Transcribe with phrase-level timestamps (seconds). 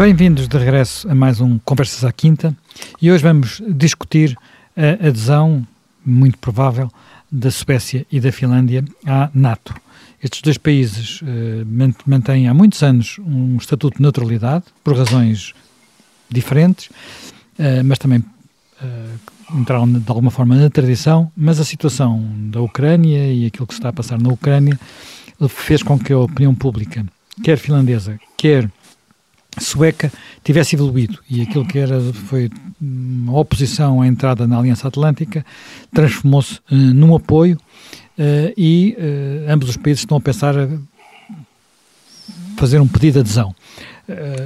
[0.00, 2.56] Bem-vindos de regresso a mais um Conversas à Quinta
[3.02, 4.34] e hoje vamos discutir
[4.74, 5.66] a adesão,
[6.02, 6.90] muito provável,
[7.30, 9.74] da Suécia e da Finlândia à NATO.
[10.24, 11.26] Estes dois países uh,
[12.06, 15.52] mantêm há muitos anos um estatuto de neutralidade, por razões
[16.30, 21.30] diferentes, uh, mas também uh, entraram de alguma forma na tradição.
[21.36, 24.80] Mas a situação da Ucrânia e aquilo que se está a passar na Ucrânia
[25.46, 27.04] fez com que a opinião pública,
[27.44, 28.66] quer finlandesa, quer
[29.62, 35.44] sueca, tivesse evoluído e aquilo que era foi uma oposição à entrada na Aliança Atlântica
[35.92, 37.56] transformou-se uh, num apoio
[38.18, 40.68] uh, e uh, ambos os países estão a pensar a
[42.56, 43.54] fazer um pedido de adesão.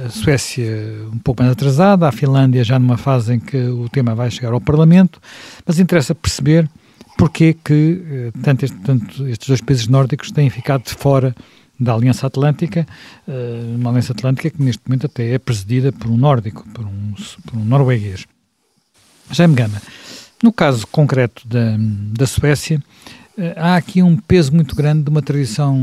[0.05, 0.63] A Suécia
[1.11, 4.53] um pouco mais atrasada, a Finlândia já numa fase em que o tema vai chegar
[4.53, 5.19] ao Parlamento,
[5.65, 6.69] mas interessa perceber
[7.17, 11.35] porque que tanto, este, tanto estes dois países nórdicos têm ficado de fora
[11.79, 12.87] da Aliança Atlântica,
[13.75, 17.13] uma Aliança Atlântica que neste momento até é presidida por um nórdico, por um,
[17.45, 18.25] por um norueguês.
[19.31, 19.81] Jaime Gama,
[20.43, 22.81] no caso concreto da, da Suécia,
[23.37, 25.77] eh, há aqui um peso muito grande de uma tradição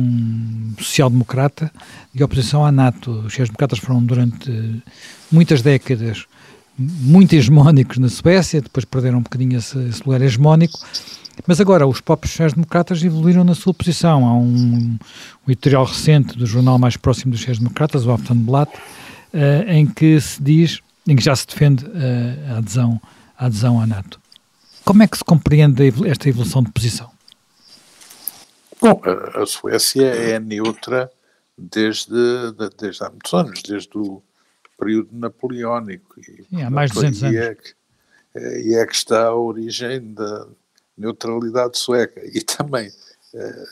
[0.78, 1.70] social-democrata
[2.14, 3.10] de oposição à NATO.
[3.10, 4.82] Os sociais-democratas foram durante
[5.30, 6.26] muitas décadas
[6.78, 10.78] muito hegemónicos na Suécia, depois perderam um bocadinho esse, esse lugar hegemónico,
[11.46, 14.26] mas agora os próprios sociais-democratas evoluíram na sua posição.
[14.26, 14.98] Há um,
[15.46, 20.42] um editorial recente do jornal mais próximo dos sociais-democratas, o Aftonblatt, uh, em que se
[20.42, 23.00] diz, em que já se defende uh, a, adesão,
[23.36, 24.20] a adesão à NATO.
[24.84, 27.10] Como é que se compreende esta evolução de posição?
[28.80, 29.00] Bom,
[29.34, 31.10] a Suécia é neutra
[31.56, 32.12] desde,
[32.76, 34.20] desde há muitos anos, desde o
[34.76, 36.20] período napoleónico.
[36.20, 37.36] E, Sim, há mais de 200 anos.
[37.36, 37.74] É que,
[38.34, 40.48] é, e é que está a origem da
[40.96, 42.20] neutralidade sueca.
[42.24, 42.92] E também
[43.34, 43.66] é,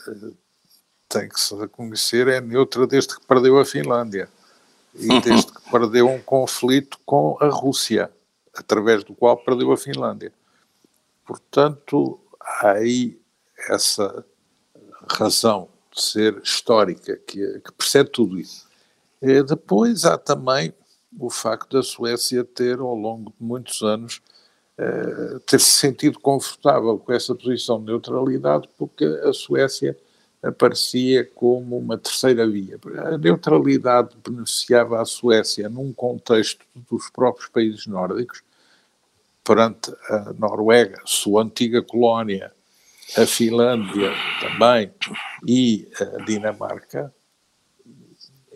[1.07, 4.29] tem que se reconhecer, é neutra desde que perdeu a Finlândia.
[4.95, 5.21] E uhum.
[5.21, 8.11] desde que perdeu um conflito com a Rússia,
[8.53, 10.33] através do qual perdeu a Finlândia.
[11.25, 13.19] Portanto, há aí
[13.69, 14.25] essa
[15.09, 18.67] razão de ser histórica que, que percebe tudo isso.
[19.21, 20.73] E depois há também
[21.19, 24.21] o facto da Suécia ter, ao longo de muitos anos,
[24.81, 29.95] eh, ter se sentido confortável com essa posição de neutralidade, porque a Suécia
[30.41, 32.79] aparecia como uma terceira via.
[33.05, 38.41] A neutralidade beneficiava a Suécia num contexto dos próprios países nórdicos,
[39.43, 42.51] perante a Noruega, sua antiga colónia,
[43.15, 44.91] a Finlândia também
[45.47, 47.13] e a Dinamarca,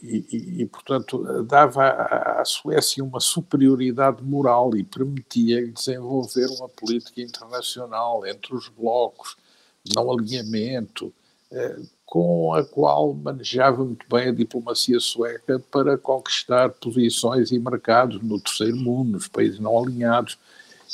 [0.06, 8.26] e, e, portanto, dava à, Suécia uma superioridade moral e permitia-lhe desenvolver uma política internacional
[8.26, 9.36] entre os blocos,
[9.96, 11.14] não alinhamento,
[11.52, 18.22] eh, com a qual manejava muito bem a diplomacia sueca para conquistar posições e mercados
[18.22, 20.38] no terceiro mundo, nos países não alinhados.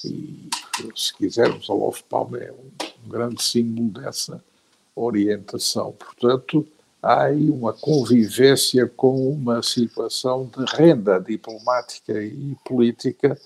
[0.03, 0.49] E,
[0.95, 4.43] se quisermos, Olof Palme é um grande símbolo dessa
[4.95, 5.91] orientação.
[5.93, 6.67] Portanto,
[7.01, 13.37] há aí uma convivência com uma situação de renda diplomática e política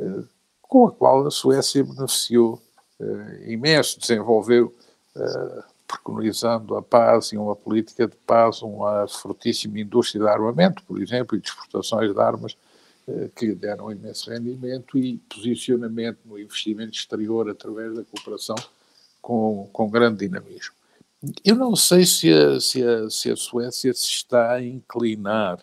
[0.00, 0.22] eh,
[0.62, 2.60] com a qual a Suécia beneficiou
[2.98, 4.74] eh, imenso, desenvolveu,
[5.14, 11.02] eh, preconizando a paz e uma política de paz, uma fortíssima indústria de armamento, por
[11.02, 12.56] exemplo, e de exportações de armas,
[13.06, 18.56] eh, que lhe deram imenso rendimento e posicionamento no investimento exterior através da cooperação
[19.20, 20.74] com, com grande dinamismo.
[21.44, 25.58] Eu não sei se a, se, a, se a Suécia se está a inclinar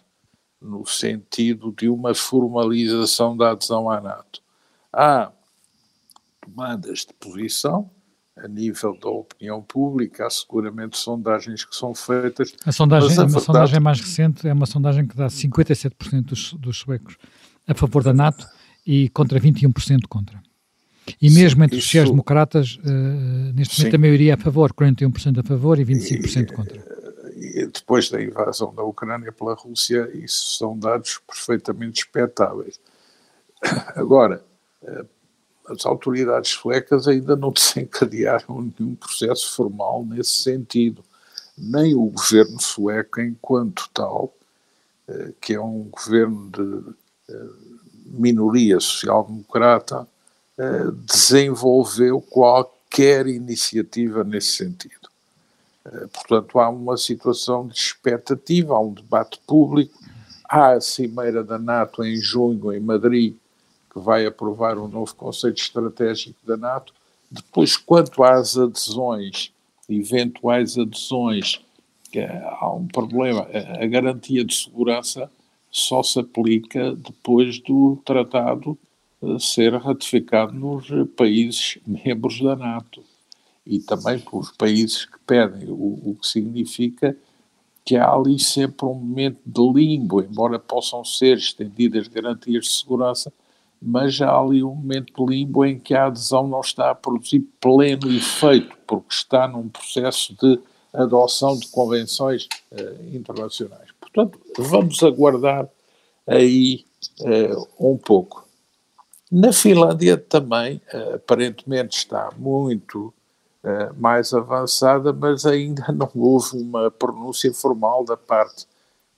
[0.61, 4.41] no sentido de uma formalização da adesão à NATO.
[4.91, 5.31] Há
[6.41, 7.89] tomadas de posição
[8.35, 12.53] a nível da opinião pública, há seguramente sondagens que são feitas.
[12.65, 13.45] A sondagem, a, a verdade...
[13.45, 17.17] sondagem mais recente é uma sondagem que dá 57% dos, dos suecos
[17.67, 18.47] a favor da NATO
[18.85, 20.41] e contra 21% contra.
[21.21, 23.97] E mesmo entre os sociais-democratas, uh, neste momento Sim.
[23.97, 26.99] a maioria é a favor, 41% a favor e 25% contra.
[27.35, 32.79] E depois da invasão da Ucrânia pela Rússia, isso são dados perfeitamente expectáveis.
[33.95, 34.43] Agora,
[35.67, 41.03] as autoridades suecas ainda não desencadearam nenhum processo formal nesse sentido.
[41.57, 44.33] Nem o governo sueco, enquanto tal,
[45.41, 46.93] que é um governo de
[48.05, 50.18] minoria social-democrata, eh,
[51.05, 55.09] desenvolveu qualquer iniciativa nesse sentido.
[55.85, 59.97] Eh, portanto, há uma situação de expectativa, há um debate público,
[60.47, 63.35] há a Cimeira da NATO em junho, em Madrid,
[63.91, 66.93] que vai aprovar um novo conceito estratégico da NATO.
[67.31, 69.51] Depois, quanto às adesões,
[69.87, 71.61] eventuais adesões,
[72.59, 73.47] há um problema.
[73.79, 75.29] A garantia de segurança
[75.71, 78.77] só se aplica depois do tratado
[79.39, 83.03] ser ratificado nos países membros da NATO
[83.65, 87.15] e também pelos países que pedem, o, o que significa
[87.85, 93.33] que há ali sempre um momento de limbo, embora possam ser estendidas garantias de segurança,
[93.81, 97.41] mas há ali um momento de limbo em que a adesão não está a produzir
[97.61, 100.59] pleno efeito, porque está num processo de
[100.93, 103.89] adoção de convenções uh, internacionais.
[103.99, 105.67] Portanto, vamos aguardar
[106.27, 106.85] aí
[107.21, 108.48] uh, um pouco.
[109.31, 113.13] Na Finlândia também, uh, aparentemente, está muito
[113.97, 118.65] mais avançada, mas ainda não houve uma pronúncia formal da parte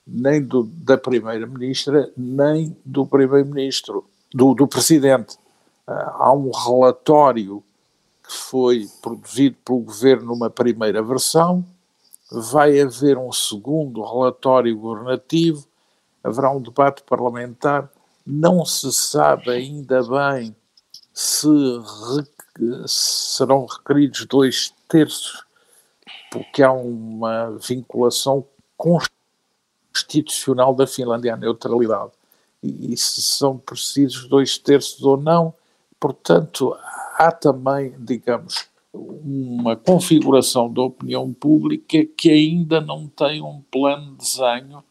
[0.05, 4.03] nem do, da Primeira-Ministra, nem do Primeiro-Ministro
[4.33, 5.35] do, do presidente.
[5.87, 7.63] Uh, há um relatório
[8.23, 11.65] que foi produzido pelo governo numa primeira versão,
[12.31, 15.65] vai haver um segundo relatório governativo,
[16.23, 17.89] haverá um debate parlamentar.
[18.25, 20.55] Não se sabe ainda bem
[21.13, 21.47] se
[22.87, 25.43] serão requeridos dois terços,
[26.31, 28.45] porque há uma vinculação
[28.77, 32.11] constitucional da Finlândia à neutralidade
[32.63, 35.53] e, se são precisos dois terços ou não.
[35.99, 36.75] Portanto,
[37.15, 44.17] há também, digamos, uma configuração da opinião pública que ainda não tem um plano de
[44.17, 44.83] desenho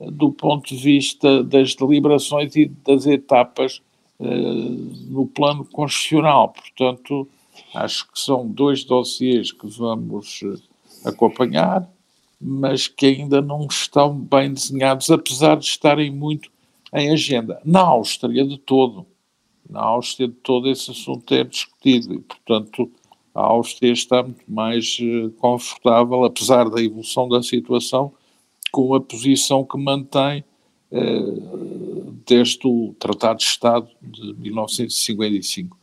[0.00, 3.80] do ponto de vista das deliberações e das etapas
[4.18, 6.50] uh, no plano constitucional.
[6.50, 7.28] Portanto,
[7.74, 11.88] acho que são dois dossiês que vamos eh, acompanhar,
[12.40, 16.50] mas que ainda não estão bem desenhados, apesar de estarem muito
[16.92, 17.60] em agenda.
[17.64, 19.06] Na Áustria, de todo.
[19.68, 22.90] Na Áustria, de todo, esse assunto é discutido e, portanto,
[23.34, 28.12] a Áustria está muito mais uh, confortável, apesar da evolução da situação,
[28.76, 30.44] com a posição que mantém
[30.92, 35.74] uh, desde o Tratado de Estado de 1955.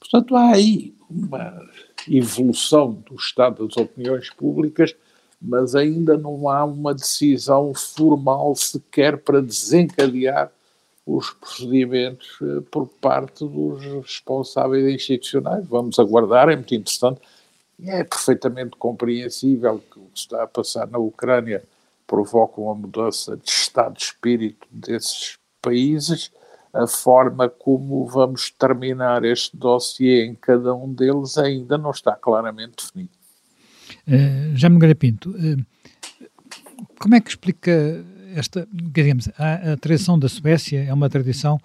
[0.00, 1.56] Portanto, há aí uma
[2.10, 4.92] evolução do estado das opiniões públicas
[5.44, 10.52] mas ainda não há uma decisão formal sequer para desencadear
[11.04, 15.66] os procedimentos eh, por parte dos responsáveis institucionais.
[15.66, 17.20] Vamos aguardar, é muito interessante.
[17.82, 21.64] É perfeitamente compreensível que o que está a passar na Ucrânia
[22.12, 26.30] provoca uma mudança de estado de espírito desses países.
[26.70, 32.84] A forma como vamos terminar este dossiê em cada um deles ainda não está claramente
[32.84, 33.12] definida.
[34.06, 35.64] Uh, Já me Pinto, uh,
[37.00, 38.04] como é que explica
[38.34, 41.58] esta, digamos, a, a tradição da Suécia é uma tradição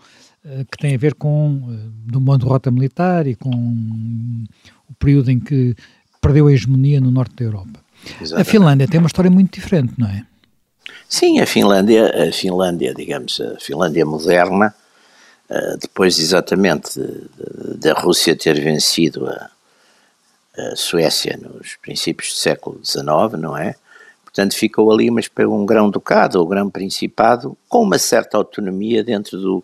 [0.46, 5.30] uh, que tem a ver com uh, do mundo rota militar e com o período
[5.30, 5.76] em que
[6.22, 7.82] perdeu a hegemonia no norte da Europa.
[8.22, 8.36] Exatamente.
[8.36, 10.26] A Finlândia tem uma história muito diferente, não é?
[11.10, 14.74] Sim, a Finlândia, a Finlândia, digamos, a Finlândia moderna,
[15.50, 17.00] uh, depois exatamente
[17.78, 19.50] da Rússia ter vencido a,
[20.58, 23.76] a Suécia nos princípios do século XIX, não é?
[24.24, 29.64] Portanto, ficou ali mas um grão-ducado ou grão-principado com uma certa autonomia dentro do,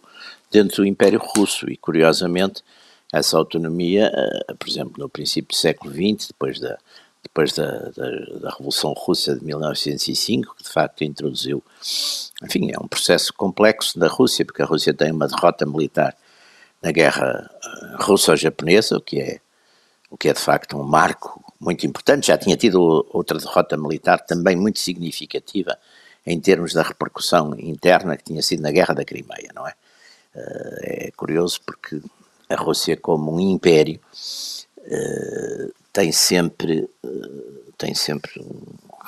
[0.50, 2.64] dentro do Império Russo e, curiosamente,
[3.12, 6.80] essa autonomia, uh, por exemplo, no princípio do século XX, depois da,
[7.24, 8.10] depois da, da,
[8.42, 11.64] da, Revolução Russa de 1905, que de facto introduziu,
[12.44, 16.16] enfim, é um processo complexo da Rússia, porque a Rússia tem uma derrota militar
[16.82, 19.40] na guerra uh, russo-japonesa, o que é
[20.12, 22.28] o que é de facto um marco muito importante.
[22.28, 25.76] Já tinha tido outra derrota militar também muito significativa
[26.24, 29.74] em termos da repercussão interna que tinha sido na Guerra da Crimeia, não é?
[30.36, 32.00] Eh, é curioso porque
[32.50, 34.00] a Rússia, como um império,
[34.86, 37.08] eh, tem sempre, eh,
[37.84, 38.32] tem sempre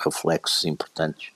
[0.03, 1.31] reflexos importantes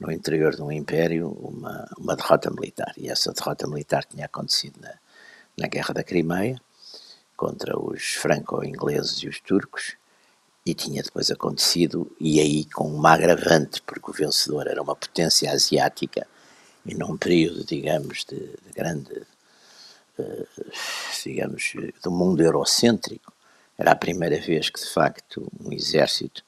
[0.00, 2.92] no interior de um império, uma, uma derrota militar.
[2.96, 4.92] E essa derrota militar tinha acontecido na,
[5.56, 6.60] na Guerra da Crimeia
[7.36, 9.96] contra os franco-ingleses e os turcos,
[10.66, 15.52] e tinha depois acontecido, e aí com uma agravante, porque o vencedor era uma potência
[15.52, 16.26] asiática,
[16.84, 19.22] e num período, digamos, de, de grande,
[20.18, 20.48] uh,
[21.22, 23.32] digamos, do mundo eurocêntrico,
[23.78, 26.44] era a primeira vez que, de facto, um exército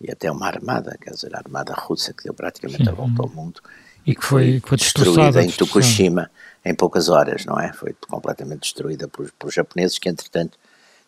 [0.00, 2.90] e até uma armada, quer dizer, a armada russa que deu praticamente Sim.
[2.90, 3.60] a volta ao mundo,
[4.06, 6.30] e que foi, que foi destruída em Fukushima
[6.64, 7.72] em poucas horas, não é?
[7.72, 10.58] Foi completamente destruída por, por japoneses que, entretanto,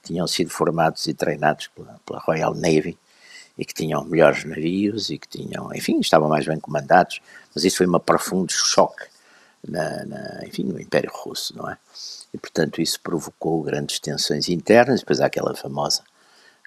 [0.03, 2.99] tinham sido formados e treinados pela, pela, Royal Navy
[3.57, 7.21] e que tinham melhores navios e que tinham, enfim, estavam mais bem comandados,
[7.55, 9.05] mas isso foi um profundo choque,
[9.67, 11.77] na, na, enfim, no Império Russo, não é?
[12.33, 16.03] E, portanto, isso provocou grandes tensões internas, depois há aquela famosa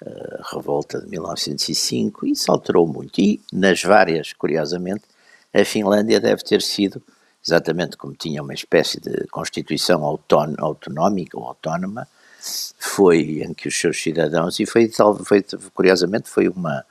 [0.02, 3.20] uh, revolta de 1905, e isso alterou muito.
[3.20, 5.04] E, nas várias, curiosamente,
[5.52, 7.02] a Finlândia deve ter sido
[7.46, 12.08] exatamente como tinha uma espécie de constituição autonómica ou autónoma,
[12.78, 14.90] foi em que os seus cidadãos, e foi,
[15.24, 16.84] foi curiosamente, foi uma,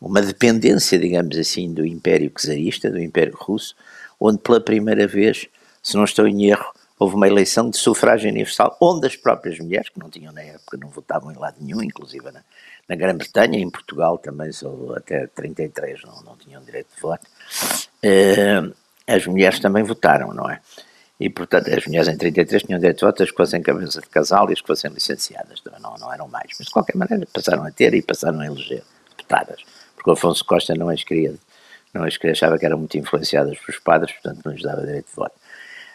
[0.00, 3.74] uma dependência, digamos assim, do Império Czarista, do Império Russo,
[4.20, 5.46] onde pela primeira vez,
[5.82, 9.88] se não estou em erro, houve uma eleição de sufrágio universal, onde as próprias mulheres,
[9.88, 12.42] que não tinham na época, não votavam em lado nenhum, inclusive na,
[12.88, 18.74] na Grã-Bretanha, em Portugal também, só até 33 não, não tinham direito de voto, uh,
[19.06, 20.60] as mulheres também votaram, não é?
[21.20, 24.08] E, portanto, as mulheres em 33 tinham direito de voto, as que fossem cabeça de
[24.08, 26.50] casal e as que fossem licenciadas, não, não eram mais.
[26.58, 29.62] Mas, de qualquer maneira, passaram a ter e passaram a eleger deputadas,
[29.96, 31.34] porque o Afonso Costa não as queria,
[31.92, 35.08] não as queria, achava que eram muito influenciadas pelos padres, portanto, não lhes dava direito
[35.08, 35.34] de voto.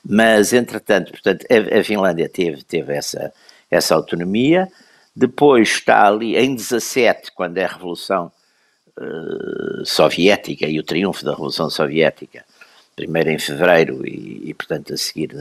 [0.06, 3.34] Mas, entretanto, portanto, a, a Finlândia teve, teve essa,
[3.72, 4.68] essa autonomia,
[5.16, 8.32] depois está ali em 17, quando é a Revolução
[8.98, 12.44] uh, Soviética e o triunfo da Revolução Soviética,
[12.96, 15.32] primeiro em fevereiro e, e portanto, a seguir,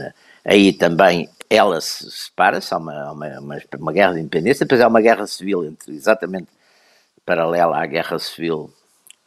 [0.45, 4.87] aí também ela se separa-se, há uma, uma, uma, uma, guerra de independência, depois há
[4.87, 6.47] uma guerra civil, entre, exatamente
[7.25, 8.73] paralela à guerra civil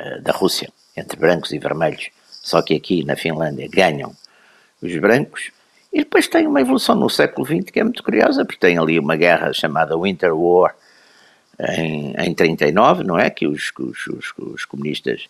[0.00, 4.16] uh, da Rússia, entre brancos e vermelhos, só que aqui na Finlândia ganham
[4.82, 5.50] os brancos,
[5.92, 8.98] e depois tem uma evolução no século XX que é muito curiosa, porque tem ali
[8.98, 10.74] uma guerra chamada Winter War
[11.58, 13.30] em, em 39, não é?
[13.30, 15.26] Que os, os, os, os comunistas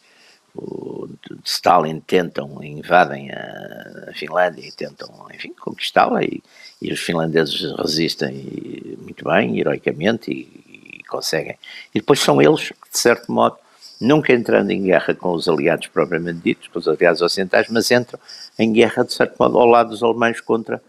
[0.56, 1.08] o,
[1.44, 6.42] Stalin tentam, invadem a, a, Finlândia e tentam, enfim, conquistá-la e,
[6.80, 11.56] e, os finlandeses resistem muito bem, heroicamente e, e conseguem.
[11.94, 13.56] E depois são eles que, de certo modo,
[14.00, 18.18] nunca entrando em guerra com os aliados propriamente ditos, com os aliados ocidentais, mas entram
[18.58, 20.82] em guerra, de certo modo, ao lado dos alemães contra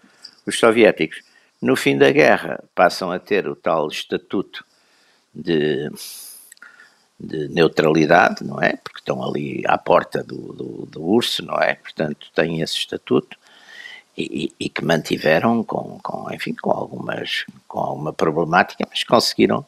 [0.46, 1.22] os soviéticos.
[1.62, 4.64] No fim da guerra, passam a ter o tal estatuto
[5.34, 5.90] de,
[7.20, 8.78] de neutralidade, não é?
[8.78, 11.76] Porque estão ali à porta do, do, do urso, não é?
[11.76, 13.38] Portanto, têm esse estatuto.
[14.20, 19.64] E, e, que mantiveram com, com, enfim, com algumas, com alguma problemática, mas conseguiram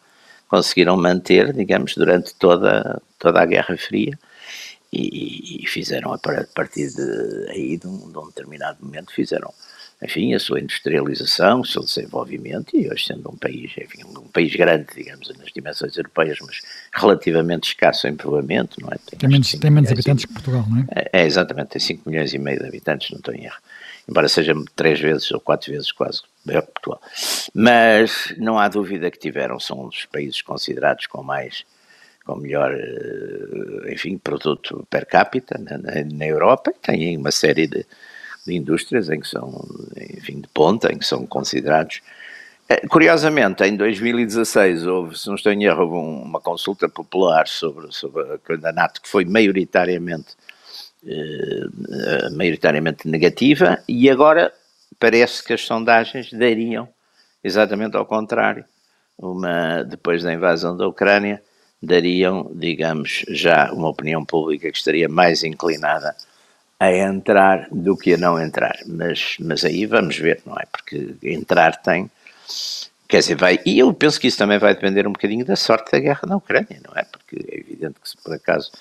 [0.49, 4.17] conseguiram manter, digamos, durante toda, toda a Guerra Fria
[4.91, 9.53] e, e fizeram a partir de, aí, de um, de um, determinado momento, fizeram,
[10.03, 14.53] enfim, a sua industrialização, o seu desenvolvimento e hoje sendo um país, enfim, um país
[14.55, 16.61] grande, digamos, nas dimensões europeias, mas
[16.95, 18.97] relativamente escasso em povoamento, não é?
[19.05, 20.85] Tem, tem menos, tem menos habitantes que Portugal, não é?
[20.95, 21.21] é?
[21.21, 23.57] É, exatamente, tem 5 milhões e meio de habitantes, não estou em erro
[24.09, 27.01] embora seja três vezes ou quatro vezes quase maior que Portugal.
[27.53, 31.65] Mas não há dúvida que tiveram, são os países considerados com mais,
[32.25, 37.85] com melhor, eh, enfim, produto per capita na, na Europa, têm uma série de,
[38.45, 39.65] de indústrias em que são,
[40.17, 42.01] enfim, de ponta, em que são considerados
[42.67, 48.23] eh, Curiosamente, em 2016 houve, se não estou em erro, uma consulta popular sobre, sobre
[48.63, 50.35] a NATO que foi maioritariamente
[51.07, 54.53] eh, maioritariamente negativa, e agora
[54.99, 56.87] parece que as sondagens dariam
[57.43, 58.65] exatamente ao contrário.
[59.17, 61.41] Uma, depois da invasão da Ucrânia,
[61.81, 66.15] dariam, digamos, já uma opinião pública que estaria mais inclinada
[66.79, 68.77] a entrar do que a não entrar.
[68.85, 70.65] Mas, mas aí vamos ver, não é?
[70.71, 72.09] Porque entrar tem.
[73.07, 73.59] Quer dizer, vai.
[73.65, 76.37] E eu penso que isso também vai depender um bocadinho da sorte da guerra na
[76.37, 77.03] Ucrânia, não é?
[77.03, 78.71] Porque é evidente que se por acaso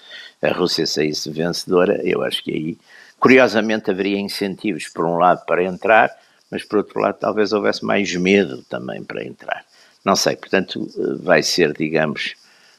[0.42, 2.78] a Rússia saísse vencedora, eu acho que aí,
[3.18, 6.10] curiosamente, haveria incentivos, por um lado, para entrar,
[6.50, 9.64] mas por outro lado, talvez houvesse mais medo também para entrar.
[10.04, 10.88] Não sei, portanto,
[11.20, 12.34] vai ser, digamos,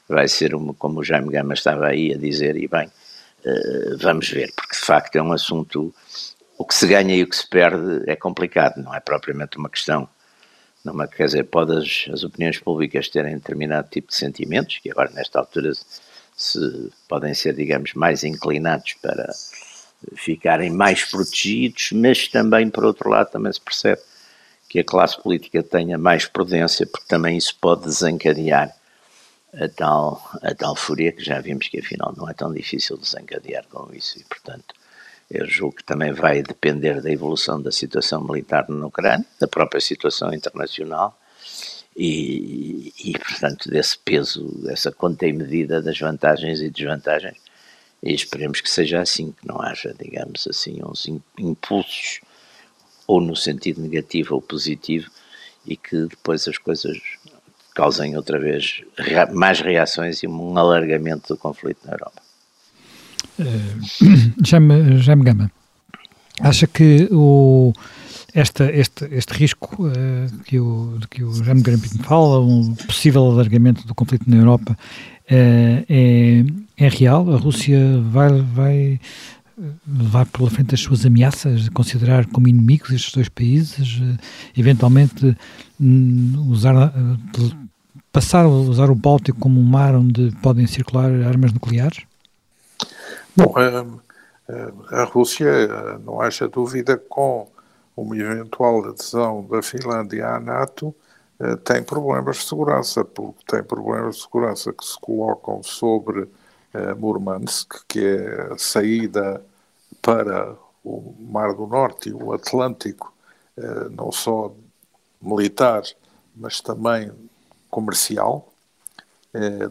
[0.08, 4.28] vai ser uma, como o Jaime Gama estava aí a dizer, e bem, uh, vamos
[4.28, 5.94] ver, porque de facto é um assunto,
[6.58, 9.68] o que se ganha e o que se perde é complicado, não é propriamente uma
[9.68, 10.08] questão
[10.84, 15.10] não, quer dizer, pode as, as opiniões públicas terem determinado tipo de sentimentos, que agora
[15.10, 15.72] nesta altura
[16.34, 19.30] se podem ser, digamos, mais inclinados para
[20.14, 24.00] ficarem mais protegidos, mas também, por outro lado, também se percebe
[24.68, 28.74] que a classe política tenha mais prudência, porque também isso pode desencadear
[29.52, 33.64] a tal, a tal fúria que já vimos que afinal não é tão difícil desencadear
[33.68, 34.74] com isso e, portanto,
[35.30, 39.80] eu julgo que também vai depender da evolução da situação militar na Ucrânia, da própria
[39.80, 41.16] situação internacional
[41.96, 47.36] e, e, portanto, desse peso, dessa conta e medida das vantagens e desvantagens.
[48.02, 51.06] E esperemos que seja assim, que não haja, digamos assim, uns
[51.38, 52.20] impulsos,
[53.06, 55.10] ou no sentido negativo ou positivo,
[55.66, 56.98] e que depois as coisas
[57.74, 58.82] causem outra vez
[59.32, 62.22] mais reações e um alargamento do conflito na Europa.
[63.40, 65.50] Uh, Jaime Gama,
[66.40, 67.72] acha que o
[68.34, 73.24] esta, este, este risco uh, que o, de que o Jaime Grampinho fala, um possível
[73.24, 74.76] alargamento do conflito na Europa,
[75.30, 76.44] uh, é,
[76.76, 77.30] é real?
[77.32, 77.78] A Rússia
[78.10, 79.00] vai, vai
[79.86, 84.00] levar pela frente as suas ameaças, considerar como inimigos estes dois países,
[84.56, 85.36] eventualmente
[85.80, 86.92] hum, usar,
[88.10, 92.04] passar a usar o Báltico como um mar onde podem circular armas nucleares?
[93.36, 93.54] Bom,
[94.90, 97.46] a, Rússia, não haja dúvida, com
[97.96, 101.09] uma eventual adesão da Finlândia à NATO, eh,
[101.64, 107.82] tem problemas de segurança, porque tem problemas de segurança que se colocam sobre uh, Murmansk,
[107.88, 109.42] que é a saída
[110.02, 113.12] para o Mar do Norte e o Atlântico,
[113.56, 114.52] uh, não só
[115.20, 115.82] militar,
[116.34, 117.10] mas também
[117.70, 118.46] comercial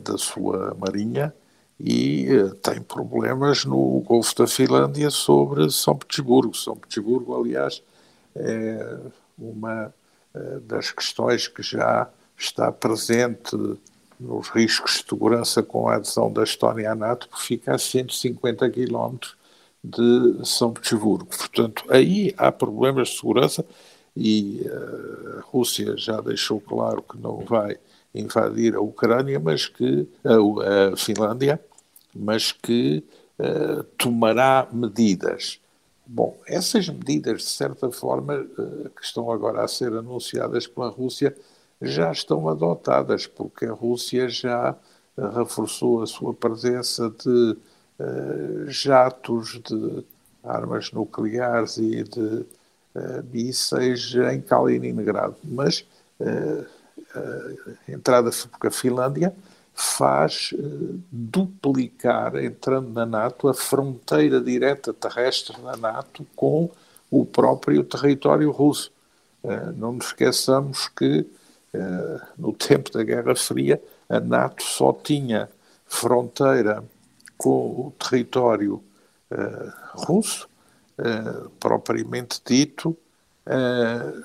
[0.02, 1.34] da sua marinha,
[1.80, 2.28] e
[2.62, 6.54] tem problemas no Golfo da Finlândia sobre São Petersburgo.
[6.54, 7.82] São Petersburgo, aliás,
[8.36, 9.00] é
[9.38, 9.99] uma eh,
[10.64, 12.08] das questões que já
[12.38, 13.56] está presente
[14.20, 18.70] nos riscos de segurança com a adesão da Estónia à NATO, porque fica a 150
[18.70, 19.36] quilómetros
[19.84, 21.26] de São Petersburgo.
[21.26, 23.66] Portanto, aí há problemas de segurança
[24.16, 27.78] e eh, a Rússia já deixou claro que não vai
[28.14, 31.60] invadir a Ucrânia, mas que a, a Finlândia,
[32.14, 33.04] mas que
[33.38, 35.60] uh, tomará medidas.
[36.12, 41.36] Bom, essas medidas, de certa forma, eh, que estão agora a ser anunciadas pela Rússia,
[41.80, 44.76] já estão adotadas, porque a Rússia já
[45.16, 47.56] eh, reforçou a sua presença de
[48.00, 50.04] uh, jatos de
[50.44, 52.46] armas nucleares e de
[53.32, 55.36] mísseis em Kaliningrado.
[55.44, 55.86] Mas
[57.88, 59.34] a entrada, porque a Finlândia
[59.82, 66.70] faz uh, duplicar, entrando na NATO, a fronteira direta terrestre da NATO com
[67.10, 68.92] o próprio território russo.
[69.42, 71.26] Uh, não nos esqueçamos que,
[71.74, 75.50] uh, no tempo da Guerra Fria, a NATO só tinha
[75.86, 76.84] fronteira
[77.38, 78.84] com o território
[79.94, 80.50] russo,
[81.60, 82.98] propriamente dito,
[83.48, 84.24] uh,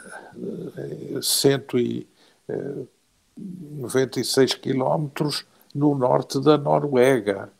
[3.36, 7.50] 96 quilómetros no norte da Noruega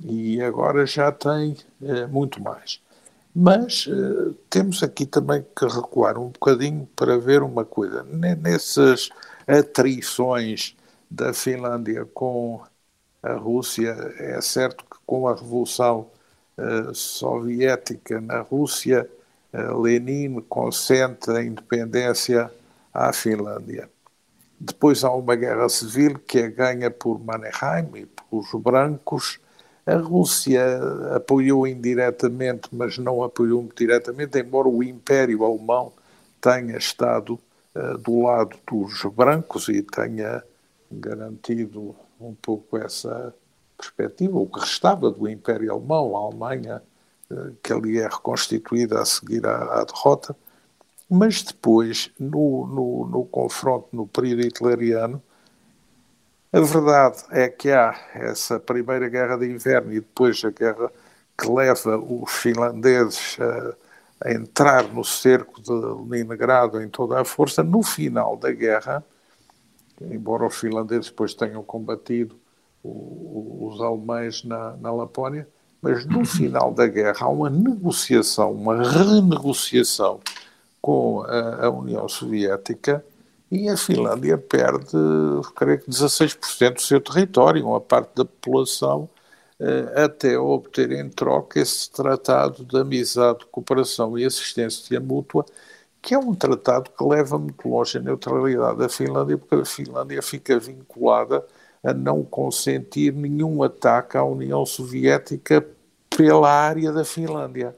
[0.00, 2.80] e agora já tem eh, muito mais.
[3.34, 8.02] Mas eh, temos aqui também que recuar um bocadinho para ver uma coisa.
[8.04, 9.10] Nessas
[9.46, 10.76] atrições
[11.10, 12.62] da Finlândia com
[13.22, 16.08] a Rússia, é certo que com a Revolução
[16.58, 19.08] eh, Soviética na Rússia,
[19.80, 22.50] Lenin consente a independência
[22.92, 23.88] à Finlândia.
[24.58, 29.38] Depois há uma guerra civil que é ganha por Mannerheim e pelos brancos.
[29.86, 30.62] A Rússia
[31.14, 35.92] apoiou indiretamente, mas não apoiou diretamente, embora o Império Alemão
[36.40, 37.38] tenha estado
[37.74, 40.42] uh, do lado dos brancos e tenha
[40.90, 43.34] garantido um pouco essa
[43.76, 46.82] perspectiva, o que restava do Império Alemão, a Alemanha,
[47.30, 50.34] uh, que ali é reconstituída a seguir à, à derrota.
[51.08, 55.22] Mas depois, no, no, no confronto no período hitleriano,
[56.52, 60.90] a verdade é que há essa primeira guerra de inverno e depois a guerra
[61.36, 65.72] que leva os finlandeses a, a, entrar no cerco de
[66.08, 67.62] Leningrado em toda a força.
[67.62, 69.04] No final da guerra,
[70.00, 72.38] embora os finlandeses depois tenham combatido
[72.84, 75.48] os alemães na, na Lapónia,
[75.82, 80.20] mas no final da guerra há uma negociação, uma renegociação
[80.84, 83.02] com a, a União Soviética
[83.50, 84.90] e a Finlândia perde,
[85.56, 89.08] creio que 16% do seu território, uma parte da população,
[89.58, 95.46] eh, até obter em troca esse tratado de amizade, cooperação e assistência mútua,
[96.02, 100.20] que é um tratado que leva muito longe a neutralidade da Finlândia, porque a Finlândia
[100.20, 101.46] fica vinculada
[101.82, 105.66] a não consentir nenhum ataque à União Soviética
[106.10, 107.74] pela área da Finlândia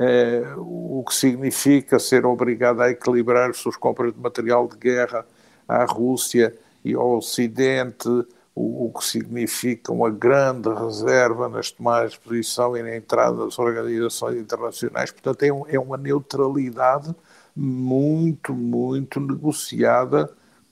[0.00, 5.26] eh, o que significa ser obrigado a equilibrar as suas compras de material de guerra
[5.66, 8.08] à Rússia e ao Ocidente,
[8.54, 13.58] o, o que significa uma grande reserva nas tomadas de posição e na entrada das
[13.58, 15.10] organizações internacionais.
[15.10, 17.12] Portanto, é, um, é uma neutralidade
[17.56, 20.30] muito, muito negociada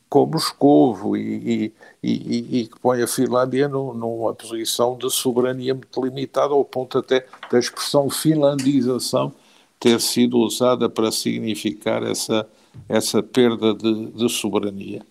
[0.09, 6.05] com Moscovo e, e, e, e, que põe a Finlândia numa posição de soberania muito
[6.05, 9.33] limitada, ao ponto até da expressão finlandização
[9.81, 12.49] ter sido usada para significar essa,
[12.89, 15.05] essa perda de, de soberania.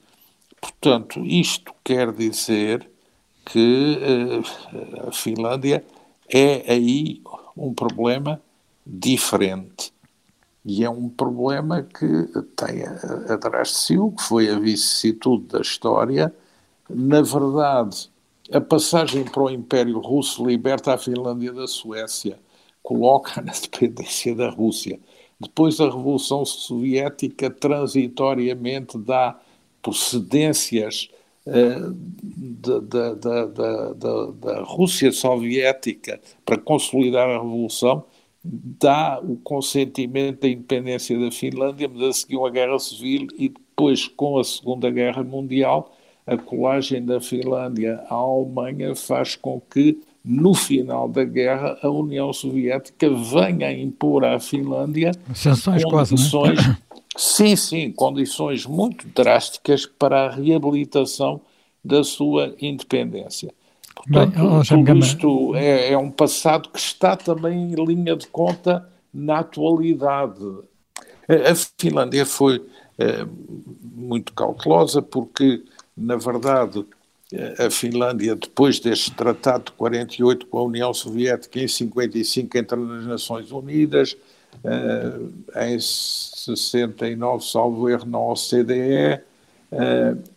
[0.59, 2.89] Portanto, isto quer dizer
[3.45, 3.99] que
[4.33, 5.85] uh, a Finlândia
[6.27, 7.21] é aí
[7.55, 8.41] um problema
[8.85, 9.93] diferente
[10.65, 12.83] e é um problema que tem
[13.29, 16.33] atrás de si o que foi a vicissitude da história.
[16.89, 18.09] Na verdade,
[18.51, 22.39] a passagem para o Império Russo liberta a Finlândia da Suécia,
[22.81, 24.99] coloca na dependência da Rússia.
[25.39, 29.39] Depois a Revolução Soviética transitoriamente dá
[29.81, 31.09] procedências
[31.45, 38.05] uh, da, da, da, da, Rússia Soviética para consolidar a Revolução,
[38.79, 44.07] dá o consentimento da independência da Finlândia, mas a seguir uma guerra civil e depois,
[44.07, 45.91] com a Segunda Guerra Mundial,
[46.27, 52.31] a colagem da Finlândia à Alemanha faz com que, no final da guerra, a União
[52.31, 56.77] Soviética venha impor à Finlândia Sanções condições, quase, é?
[57.17, 61.41] sim, sim, condições muito drásticas para a reabilitação
[61.83, 63.53] da sua independência.
[63.95, 68.87] Portanto, Bem, tudo isto é, é um passado que está também em linha de conta
[69.13, 70.43] na atualidade.
[71.27, 72.63] A Finlândia foi
[72.99, 73.25] é,
[73.81, 75.63] muito cautelosa porque,
[75.97, 76.85] na verdade,
[77.57, 83.05] a Finlândia, depois deste tratado de 48 com a União Soviética, em 55 entra nas
[83.05, 84.15] Nações Unidas,
[84.63, 89.21] é, em 69, salvo erro, na OCDE,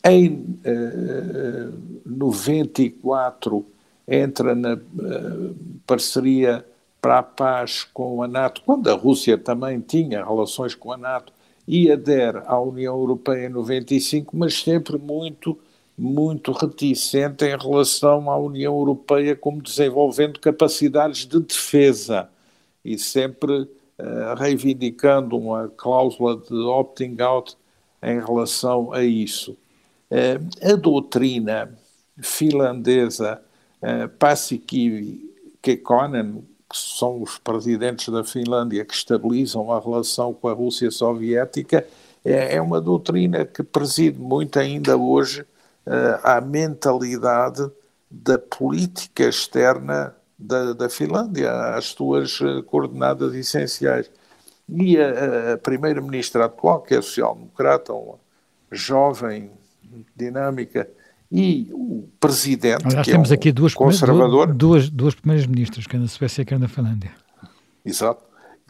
[0.05, 1.73] em uh,
[2.07, 3.65] 94
[4.07, 5.55] entra na uh,
[5.87, 6.65] parceria
[7.01, 11.33] para a paz com a NATO, quando a Rússia também tinha relações com a NATO,
[11.67, 15.59] e adere à União Europeia em 95, mas sempre muito,
[15.97, 22.31] muito reticente em relação à União Europeia como desenvolvendo capacidades de defesa
[22.83, 27.55] e sempre uh, reivindicando uma cláusula de opting out
[28.03, 29.57] em relação a isso.
[30.11, 31.71] Uh, a doutrina
[32.21, 33.41] finlandesa
[33.83, 35.29] uh, Paasikivi
[35.61, 41.87] Kekkonen, que são os presidentes da Finlândia que estabilizam a relação com a Rússia Soviética,
[42.25, 47.71] é, é uma doutrina que preside muito ainda hoje uh, à mentalidade
[48.11, 54.11] da política externa da, da Finlândia, às suas coordenadas essenciais.
[54.69, 58.19] E a, a primeira-ministra atual, que é social-democrata, uma
[58.71, 59.51] jovem,
[60.15, 60.89] dinâmica,
[61.31, 64.53] e o presidente, Aliás, que temos é um aqui duas, conservador...
[64.53, 67.13] Duas, duas primeiras ministras, quer na Suécia, quer na Finlândia.
[67.85, 68.23] Exato.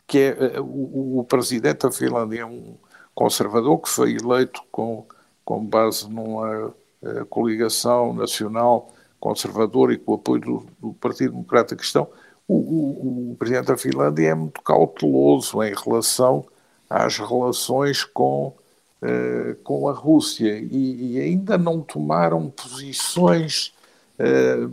[0.07, 2.77] Que é o, o presidente da Finlândia é um
[3.15, 5.07] conservador que foi eleito com,
[5.45, 6.69] com base numa
[7.03, 12.09] uh, coligação nacional conservadora e com o apoio do, do Partido Democrata Cristão,
[12.49, 16.47] o, o, o, presidente da Finlândia é muito cauteloso em relação
[16.89, 18.55] às relações com,
[19.03, 23.75] uh, com a Rússia e, e, ainda não tomaram posições
[24.19, 24.73] uh,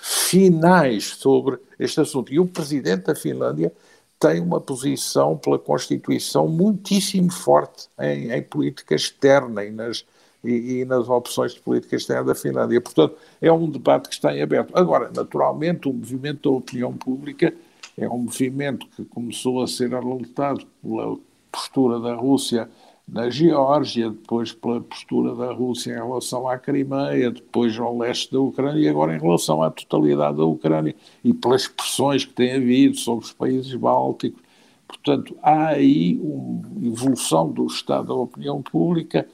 [0.00, 2.32] finais sobre este assunto.
[2.32, 3.72] E o presidente da Finlândia
[4.20, 10.06] tem uma posição pela Constituição muitíssimo forte em, em política externa e nas
[10.44, 12.80] e, e, nas opções de política externa da Finlândia.
[12.80, 14.76] Portanto, é um debate que está em aberto.
[14.76, 17.54] Agora, naturalmente, o movimento da opinião pública
[17.96, 21.16] é um movimento que começou a ser alertado pela
[21.50, 22.68] postura da Rússia
[23.06, 28.40] na Geórgia, depois pela postura da Rússia em relação à Crimeia, depois ao leste da
[28.40, 32.96] Ucrânia e agora em relação à totalidade da Ucrânia e pelas pressões que tem havido
[32.96, 34.42] sobre os países bálticos.
[34.88, 39.26] Portanto, há aí uma evolução do estado da opinião pública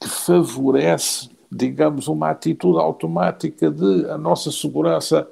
[0.00, 5.28] que favorece, digamos, uma atitude automática de a nossa segurança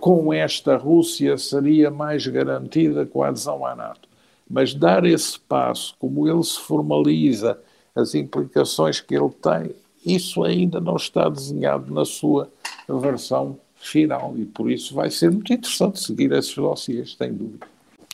[0.00, 4.08] com esta Rússia seria mais garantida com a adesão à NATO.
[4.48, 7.58] Mas dar esse passo, como ele se formaliza,
[7.94, 9.74] as implicações que ele tem,
[10.04, 12.50] isso ainda não está desenhado na sua
[12.88, 17.66] versão final e por isso vai ser muito interessante seguir esses dossiês, sem dúvida.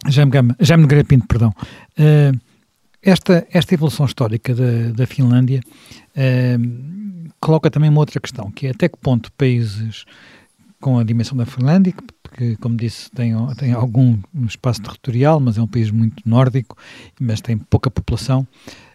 [0.08, 1.52] Jaime, Gama, Jaime Pinto, perdão.
[1.98, 2.38] Uh,
[3.02, 5.60] esta, esta evolução histórica da, da Finlândia
[6.16, 10.04] uh, coloca também uma outra questão, que é até que ponto países
[10.80, 11.94] com a dimensão da Finlândia,
[12.36, 16.76] que, como disse, tem, tem algum espaço territorial, mas é um país muito nórdico,
[17.20, 18.46] mas tem pouca população,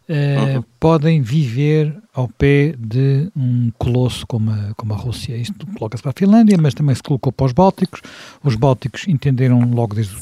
[0.10, 0.64] uh, uhum.
[0.80, 5.36] podem viver ao pé de um colosso como a, como a Rússia.
[5.36, 8.02] Isto coloca-se para a Finlândia, mas também se colocou para os Bálticos.
[8.44, 10.22] Os Bálticos entenderam logo desde o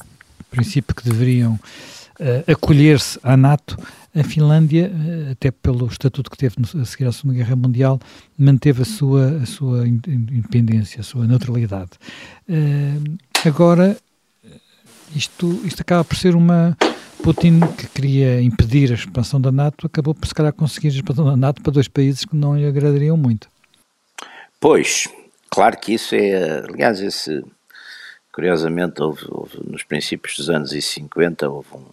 [0.52, 1.58] princípio que deveriam
[2.20, 3.78] uh, acolher-se à NATO,
[4.16, 8.00] a Finlândia, uh, até pelo estatuto que teve no, a seguir à Segunda Guerra Mundial,
[8.38, 11.92] manteve a sua, a sua independência, a sua neutralidade.
[12.48, 13.98] Uh, agora,
[15.16, 16.78] isto, isto acaba por ser uma.
[17.24, 21.24] Putin, que queria impedir a expansão da NATO, acabou por se calhar conseguir a expansão
[21.24, 23.48] da NATO para dois países que não lhe agradariam muito.
[24.60, 25.08] Pois,
[25.50, 26.60] claro que isso é.
[26.60, 27.44] Aliás, esse.
[28.34, 31.86] Curiosamente, houve, houve nos princípios dos anos 50, houve um,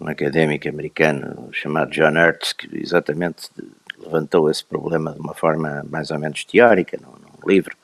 [0.00, 3.50] um académico americano chamado John Hertz, que exatamente
[3.98, 7.76] levantou esse problema de uma forma mais ou menos teórica, num, num livro,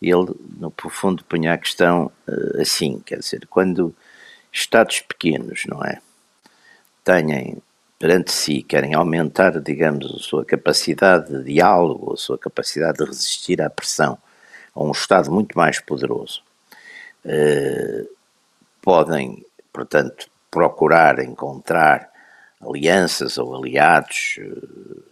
[0.00, 3.94] ele, no profundo, punha a questão uh, assim, quer dizer, quando
[4.52, 6.00] Estados pequenos, não é,
[7.04, 7.60] têm
[7.98, 13.60] perante si, querem aumentar, digamos, a sua capacidade de diálogo, a sua capacidade de resistir
[13.60, 14.16] à pressão
[14.74, 16.42] a um Estado muito mais poderoso,
[17.24, 18.08] uh,
[18.80, 22.10] podem, portanto, procurar encontrar
[22.60, 25.02] alianças ou aliados uh,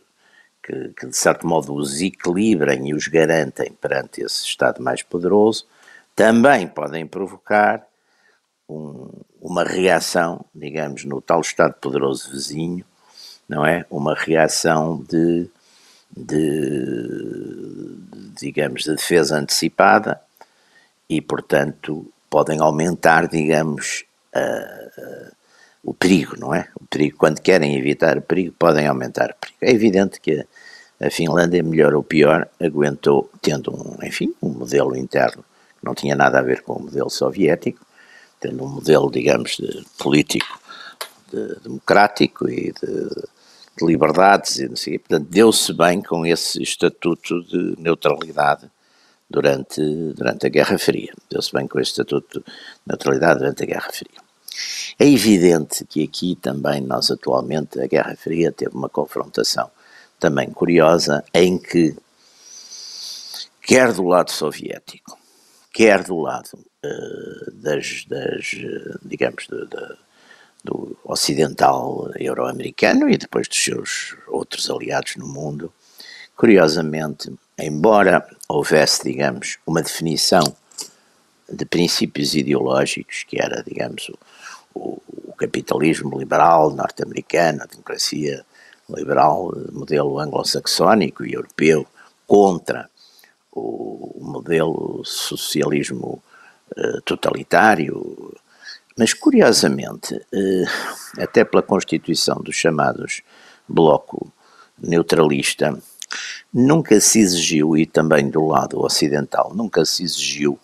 [0.62, 5.66] que, que, de certo modo os equilibrem e os garantem perante esse Estado mais poderoso,
[6.14, 7.86] também podem provocar
[8.68, 9.08] um,
[9.40, 12.84] uma reação, digamos, no tal Estado poderoso vizinho,
[13.48, 13.86] não é?
[13.88, 15.48] Uma reação de,
[16.16, 17.96] de
[18.36, 20.20] digamos, de defesa antecipada
[21.08, 24.04] e, portanto, podem aumentar, digamos,
[25.86, 26.68] o perigo, não é?
[26.80, 29.58] O perigo, quando querem evitar o perigo, podem aumentar o perigo.
[29.60, 30.44] É evidente que
[31.00, 35.44] a Finlândia, melhor ou pior, aguentou, tendo, um, enfim, um modelo interno
[35.78, 37.86] que não tinha nada a ver com o modelo soviético,
[38.40, 40.58] tendo um modelo, digamos, de, político,
[41.32, 43.08] de, democrático e de,
[43.78, 48.68] de liberdades, e não sei, portanto, deu-se bem com esse estatuto de neutralidade
[49.30, 49.80] durante,
[50.14, 51.12] durante a Guerra Fria.
[51.30, 52.44] Deu-se bem com esse estatuto de
[52.86, 54.25] neutralidade durante a Guerra Fria.
[54.98, 59.70] É evidente que aqui também nós atualmente a Guerra Fria teve uma confrontação
[60.18, 61.94] também curiosa, em que,
[63.62, 65.18] quer do lado soviético,
[65.72, 68.50] quer do lado uh, das, das,
[69.04, 69.96] digamos, de, de,
[70.64, 75.72] do ocidental euro-americano e depois dos seus outros aliados no mundo,
[76.34, 80.42] curiosamente, embora houvesse, digamos, uma definição
[81.48, 84.18] de princípios ideológicos, que era, digamos, o,
[84.76, 88.44] o capitalismo liberal norte-americano, a democracia
[88.88, 91.86] liberal, modelo anglo-saxónico e europeu,
[92.26, 92.88] contra
[93.52, 96.22] o modelo socialismo
[96.76, 98.34] uh, totalitário.
[98.96, 103.22] Mas, curiosamente, uh, até pela constituição dos chamados
[103.68, 104.32] bloco
[104.78, 105.76] neutralista,
[106.52, 110.58] nunca se exigiu, e também do lado ocidental, nunca se exigiu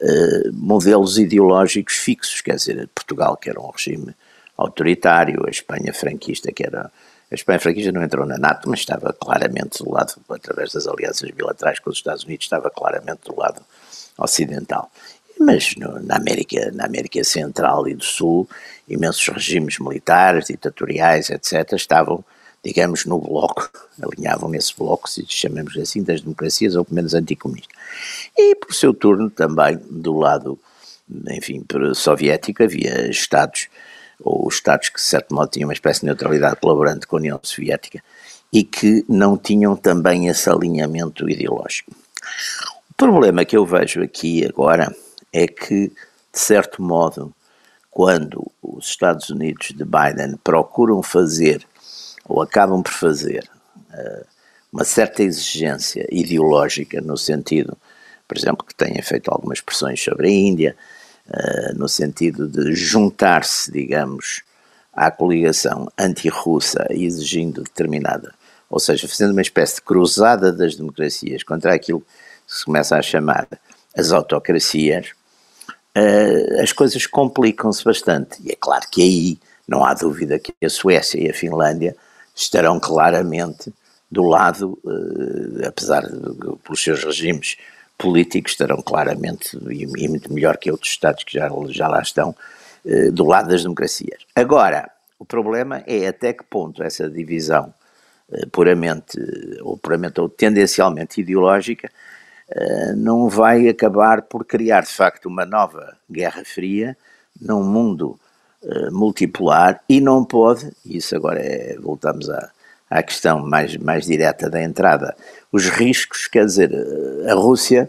[0.00, 4.14] uh, modelos ideológicos fixos, quer dizer, Portugal, que era um regime
[4.56, 6.90] autoritário, a Espanha franquista, que era
[7.30, 11.28] a Espanha franquista não entrou na NATO, mas estava claramente do lado, através das alianças
[11.30, 13.60] bilaterais com os Estados Unidos, estava claramente do lado
[14.16, 14.90] ocidental.
[15.38, 18.48] Mas no, na, América, na América Central e do Sul,
[18.88, 22.24] imensos regimes militares, ditatoriais, etc., estavam,
[22.66, 23.70] digamos, no bloco,
[24.02, 27.76] alinhavam nesse bloco, se chamamos assim, das democracias, ou pelo menos anticomunistas.
[28.36, 30.58] E, por seu turno, também do lado,
[31.30, 33.68] enfim, soviético, havia Estados
[34.18, 37.20] ou os Estados que, de certo modo, tinham uma espécie de neutralidade colaborante com a
[37.20, 38.02] União Soviética
[38.52, 41.92] e que não tinham também esse alinhamento ideológico.
[42.90, 44.92] O problema que eu vejo aqui agora
[45.32, 45.88] é que,
[46.32, 47.32] de certo modo,
[47.92, 51.64] quando os Estados Unidos de Biden procuram fazer,
[52.28, 53.48] ou acabam por fazer,
[53.92, 54.24] eh,
[54.72, 57.76] uma certa exigência ideológica, no sentido,
[58.28, 60.76] por exemplo, que têm feito algumas pressões sobre a Índia,
[61.28, 64.42] uh, no sentido de juntar-se, digamos,
[64.92, 68.34] à coligação anti-russa exigindo determinada,
[68.68, 73.02] ou seja, fazendo uma espécie de cruzada das democracias contra aquilo que se começa a
[73.02, 73.48] chamar
[73.96, 75.12] as autocracias,
[75.96, 78.42] uh, as coisas complicam-se bastante.
[78.42, 81.96] E é claro que aí não há dúvida que a Suécia e a Finlândia
[82.36, 83.72] estarão claramente
[84.08, 86.02] do lado, uh, apesar
[86.62, 87.56] pelos seus regimes
[87.98, 92.36] políticos estarão claramente, e, muito melhor que outros Estados que já, já lá estão,
[92.84, 94.24] eh, do lado das democracias.
[94.34, 97.72] Agora, o problema é até que ponto essa divisão
[98.30, 99.18] eh, puramente,
[99.62, 101.90] ou puramente ou tendencialmente ideológica,
[102.48, 106.96] eh, não vai acabar por criar de facto uma nova Guerra Fria
[107.40, 108.18] num mundo
[108.90, 112.50] multipolar e não pode, isso agora é, voltamos à,
[112.90, 115.16] à questão mais, mais direta da entrada,
[115.52, 116.72] os riscos, quer dizer,
[117.28, 117.88] a Rússia,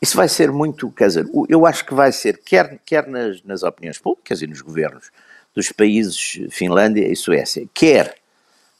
[0.00, 3.62] isso vai ser muito, quer dizer, eu acho que vai ser, quer, quer nas, nas
[3.62, 5.10] opiniões públicas e nos governos
[5.54, 8.16] dos países Finlândia e Suécia, quer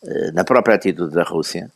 [0.04, 1.70] eh, na própria atitude da Rússia,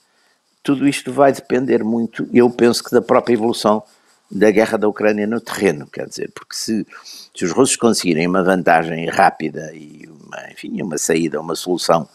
[0.62, 3.82] tudo isto vai depender muito, eu penso que da própria evolução
[4.31, 6.87] da guerra da Ucrânia no terreno, quer dizer, porque se,
[7.35, 12.09] se os russos conseguirem uma vantagem rápida e uma, enfim, uma saída, uma solução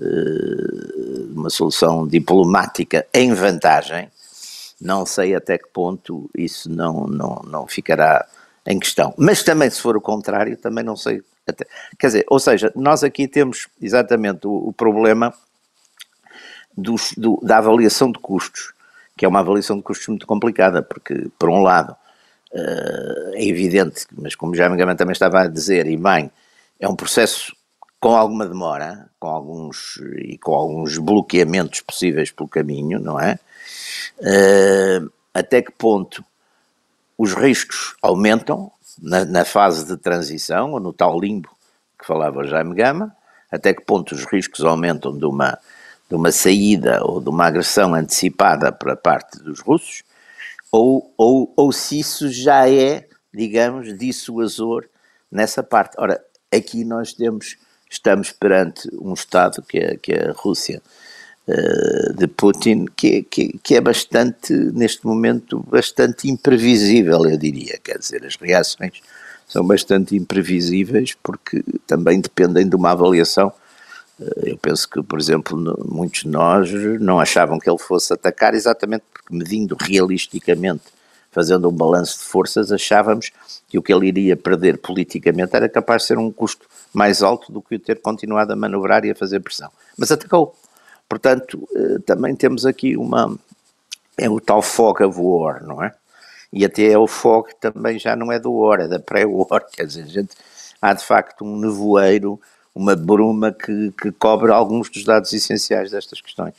[0.00, 4.10] eh, uma solução diplomática em vantagem,
[4.80, 8.26] não sei até que ponto isso não, não, não ficará
[8.66, 9.14] em questão.
[9.16, 11.22] Mas também, se for o contrário, também não sei.
[11.46, 11.66] Até,
[11.98, 15.34] quer dizer, ou seja, nós aqui temos exatamente o, o problema
[16.76, 18.72] dos, do, da avaliação de custos.
[19.16, 21.94] Que é uma avaliação de custos muito complicada, porque, por um lado,
[22.52, 26.30] uh, é evidente, mas como já Gama também estava a dizer, e bem,
[26.80, 27.54] é um processo
[28.00, 33.38] com alguma demora, com alguns e com alguns bloqueamentos possíveis pelo caminho, não é?
[34.18, 36.24] Uh, até que ponto
[37.16, 41.48] os riscos aumentam na, na, fase de transição, ou no tal limbo
[41.96, 43.14] que falava o Jaime Gama,
[43.50, 45.56] até que ponto os riscos aumentam de uma,
[46.12, 50.02] de uma saída ou de uma agressão antecipada para parte dos russos,
[50.70, 54.84] ou, ou, ou se isso já é, digamos, dissuasor
[55.30, 55.96] nessa parte.
[55.98, 56.22] Ora,
[56.54, 57.56] aqui nós temos,
[57.90, 60.82] estamos perante um Estado que é, que é a Rússia,
[61.48, 67.78] uh, de Putin, que, que, que, é bastante, neste momento, bastante imprevisível, eu diria.
[67.82, 69.00] Quer dizer, as reações
[69.48, 73.50] são bastante imprevisíveis porque também dependem de uma avaliação.
[74.20, 76.70] Eh, eu penso que, por exemplo, muitos de nós
[77.00, 80.84] não achavam que ele fosse atacar exatamente porque, medindo realisticamente,
[81.30, 83.30] fazendo um balanço de forças, achávamos
[83.68, 87.50] que o que ele iria perder politicamente era capaz de ser um custo mais alto
[87.50, 89.70] do que o ter continuado a manobrar e a fazer pressão.
[89.96, 90.54] Mas atacou.
[91.08, 93.36] Portanto, eh, também temos aqui uma.
[94.16, 95.92] É o tal fog of war, não é?
[96.52, 100.06] e até o fogo também já não é do war, é da pré-war, quer dizer,
[100.06, 100.36] gente,
[100.80, 102.38] há de facto um nevoeiro,
[102.74, 106.54] uma bruma que, que cobre alguns dos dados essenciais destas questões.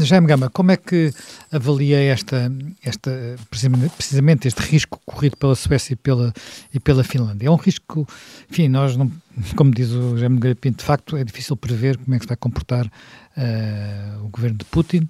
[0.00, 1.12] Jaime Gama, como é que
[1.52, 2.50] avalia esta,
[2.82, 3.10] esta,
[3.50, 6.32] precisamente este risco corrido pela Suécia e pela,
[6.72, 7.48] e pela Finlândia?
[7.48, 8.06] É um risco,
[8.50, 9.10] enfim, nós não,
[9.54, 12.28] como diz o Jaime Gama Pinto, de facto é difícil prever como é que se
[12.28, 15.08] vai comportar uh, o governo de Putin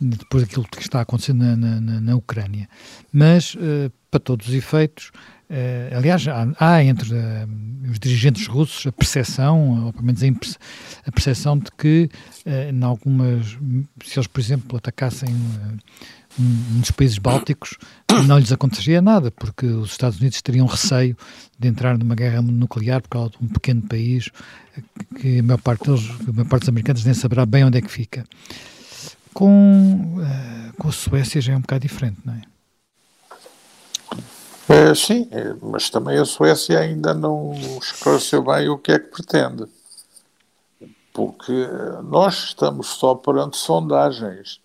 [0.00, 2.68] depois daquilo que está acontecendo na, na, na Ucrânia.
[3.12, 5.10] Mas, uh, para todos os efeitos,
[5.50, 10.22] uh, aliás, há, há entre uh, os dirigentes russos a percepção, ou pelo menos
[11.06, 12.10] a, percepção de que,
[12.44, 13.56] em algumas,
[14.04, 15.34] se eles, por exemplo, atacassem
[16.38, 17.76] um dos países bálticos,
[18.26, 21.16] não lhes aconteceria nada, porque os Estados Unidos teriam receio
[21.58, 24.30] de entrar numa guerra nuclear por causa de um pequeno país
[25.20, 27.80] que a maior parte, deles, a maior parte dos americanos nem saberá bem onde é
[27.80, 28.24] que fica.
[29.34, 32.42] Com, uh, com a Suécia já é um bocado diferente, não é?
[34.88, 39.08] É sim, é, mas também a Suécia ainda não esclareceu bem o que é que
[39.08, 39.66] pretende.
[41.12, 41.52] Porque
[42.04, 44.60] nós estamos só perante sondagens,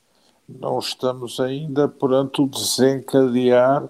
[0.48, 3.90] não estamos ainda perante o desencadear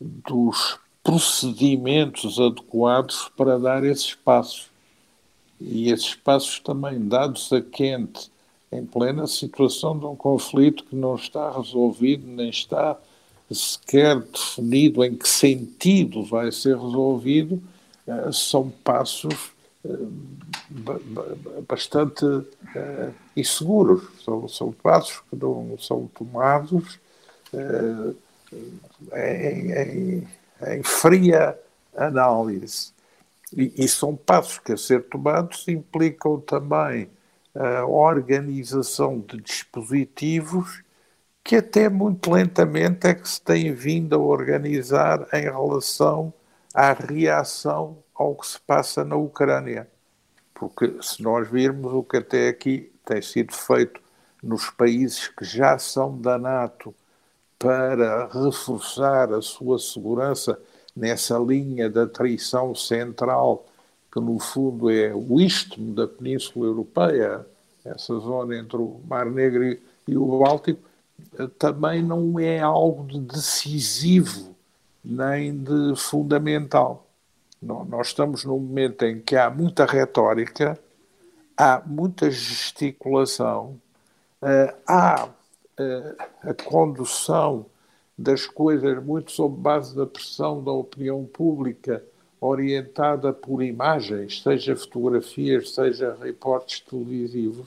[0.00, 4.70] dos procedimentos adequados para dar esses passos.
[5.60, 8.30] E esses passos também dados a quente
[8.72, 12.98] em plena situação de um conflito que não está resolvido, nem está
[13.52, 17.62] sequer definido em que sentido vai ser resolvido,
[18.06, 19.52] eh, são passos
[19.84, 19.88] eh,
[21.68, 22.24] bastante
[22.74, 24.04] eh, inseguros.
[24.24, 26.98] São, são passos que não são tomados
[29.12, 30.28] em, em,
[30.68, 31.58] em fria
[31.96, 32.92] análise.
[33.56, 37.08] E, e, são passos que, a ser tomados, implicam também
[37.54, 40.83] a organização de dispositivos
[41.44, 46.32] que até muito lentamente é que se tem vindo a organizar em relação
[46.72, 49.86] à reação ao que se passa na Ucrânia.
[50.54, 54.00] Porque se nós virmos o que até aqui tem sido feito
[54.42, 56.94] nos países que já são da NATO
[57.58, 60.58] para reforçar a sua segurança
[60.96, 63.66] nessa linha da traição central
[64.14, 67.44] que no fundo é o istmo da Península Europeia,
[67.84, 69.76] essa zona entre o Mar Negro
[70.06, 70.80] e o Báltico,
[71.58, 74.54] também não é algo de decisivo
[75.04, 77.06] nem de fundamental.
[77.60, 80.78] Nós estamos num momento em que há muita retórica,
[81.56, 83.80] há muita gesticulação,
[84.42, 85.28] eh, há
[85.78, 87.66] eh, a condução
[88.16, 92.04] das coisas muito sob base da pressão da opinião pública
[92.40, 97.66] orientada por imagens, seja fotografias, seja reportes televisivos,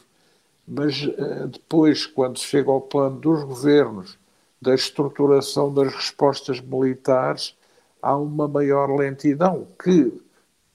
[0.67, 4.17] mas uh, depois, quando chega ao plano dos governos,
[4.61, 7.55] da estruturação das respostas militares,
[8.01, 10.11] há uma maior lentidão, que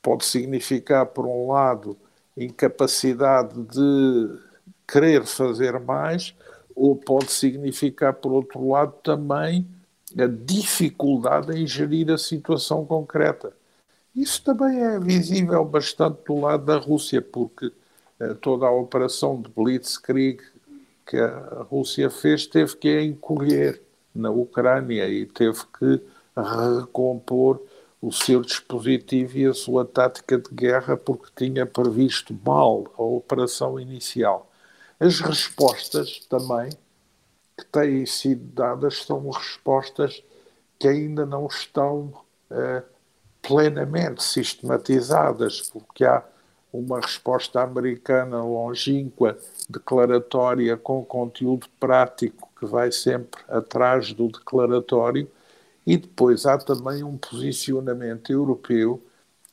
[0.01, 1.97] pode significar, por um lado,
[2.37, 4.39] incapacidade de
[4.87, 6.35] querer fazer mais,
[6.75, 9.67] ou pode significar, por outro lado, também
[10.19, 13.53] a dificuldade em gerir a situação concreta.
[14.15, 17.73] Isso também é visível bastante do lado da Rússia, porque eh,
[18.41, 20.41] toda a operação de Blitzkrieg
[21.07, 23.83] que a Rússia fez teve que encolher
[24.15, 26.01] na Ucrânia e teve que
[26.37, 27.61] recompor
[28.01, 33.79] o seu dispositivo e a sua tática de guerra porque tinha previsto mal a operação
[33.79, 34.51] inicial.
[34.99, 36.71] As respostas também,
[37.57, 40.23] que têm sido dadas são respostas
[40.79, 42.13] que ainda não estão
[42.51, 42.83] uh,
[43.41, 46.25] plenamente sistematizadas, porque há
[46.73, 49.37] uma resposta americana longínqua,
[49.69, 55.31] declaratória, com conteúdo prático, que vai sempre atrás do declaratório,
[55.87, 59.03] e depois há também um posicionamento europeu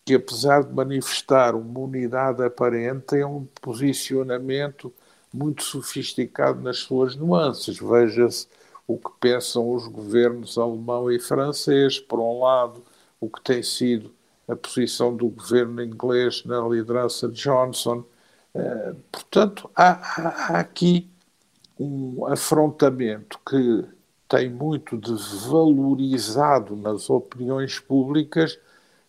[0.06, 4.94] que, apesar de manifestar uma unidade aparente, é um posicionamento
[5.34, 7.78] muito sofisticado nas suas nuances.
[7.80, 8.48] Veja-se
[8.88, 12.84] o que pensam os governos alemão e francês, por um lado,
[13.20, 14.12] o que tem sido
[14.50, 18.04] a posição do governo inglês na liderança de Johnson.
[18.54, 21.08] Uh, portanto, há, há, aqui
[21.80, 23.86] um afrontamento que
[24.28, 25.14] tem muito de
[25.48, 28.60] valorizado nas opiniões públicas,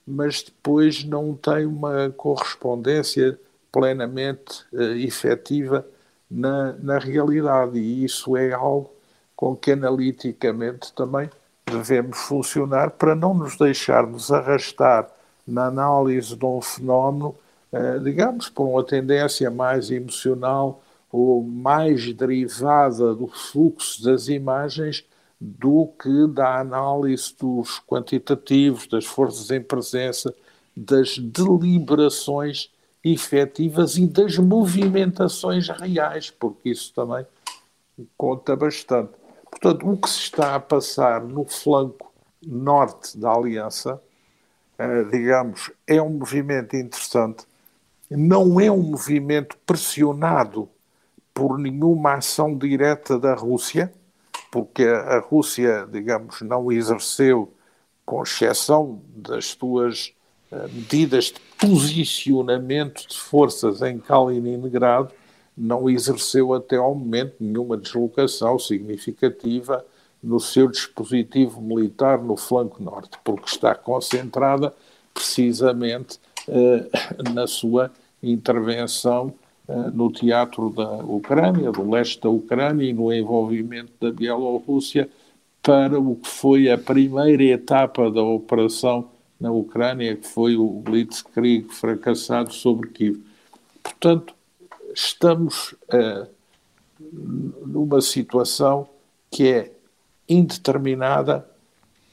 [0.07, 3.39] mas depois não tem uma correspondência
[3.73, 5.87] plenamente uh, efetiva
[6.31, 7.79] na, na realidade.
[7.79, 8.91] E isso é algo
[9.35, 11.31] com que analiticamente também
[11.65, 15.11] devemos funcionar para não nos deixarmos arrastar
[15.51, 17.35] na análise de um fenómeno,
[17.73, 20.83] eh, digamos, por uma tendência mais emocional
[21.13, 25.05] ou mais derivada do fluxo das imagens
[25.41, 30.35] do que da análise dos quantitativos, das forças em presença,
[30.77, 32.71] das deliberações
[33.03, 37.27] efetivas e das movimentações reais, porque isso também
[38.17, 39.13] conta bastante.
[39.51, 42.13] Portanto, o que se está a passar no flanco
[42.47, 44.01] norte da Aliança
[45.11, 47.45] digamos, é um movimento interessante.
[48.11, 50.69] Não é um movimento pressionado
[51.33, 53.93] por nenhuma ação direta da Rússia,
[54.51, 57.53] porque a Rússia, digamos, não exerceu,
[58.05, 60.13] com exceção das suas
[60.51, 65.13] eh, medidas de posicionamento de forças em Kaliningrado,
[65.57, 69.85] não exerceu até ao momento nenhuma deslocação significativa
[70.23, 74.75] no seu dispositivo militar no flanco norte, porque está concentrada
[75.15, 76.19] precisamente
[76.49, 77.91] uh, na sua
[78.23, 79.33] intervenção
[79.67, 85.09] uh, no teatro da Ucrânia, do leste da Ucrânia e no envolvimento da Bielorrússia
[85.63, 91.69] para o que foi a primeira etapa da operação na Ucrânia, que foi o Blitzkrieg
[91.73, 93.21] fracassado sobre Kiev.
[93.83, 94.35] Portanto,
[94.95, 96.27] estamos uh,
[97.67, 98.89] numa situação
[99.31, 99.73] que é
[100.31, 101.45] indeterminada,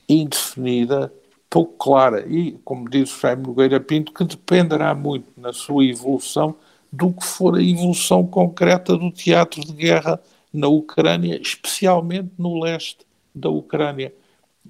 [0.10, 1.14] indefinida,
[1.50, 2.26] pouco clara.
[2.28, 6.56] E, como diz Jaime Nogueira Pinto, que dependerá muito na sua evolução
[6.92, 10.20] do que for a evolução concreta do teatro de guerra
[10.52, 13.06] na Ucrânia, especialmente no leste
[13.36, 14.14] da Ucrânia,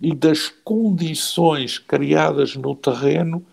[0.02, 3.44] e das condições criadas no terreno